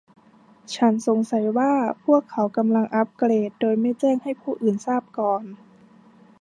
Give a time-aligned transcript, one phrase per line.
[0.75, 1.71] ฉันสงสัยว่า
[2.05, 5.43] พวกเขากำลังอัปเกรดโดยไม่แจ้งให้ผู้อื่นทราบก่อน